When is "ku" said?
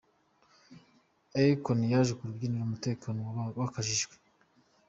2.15-2.23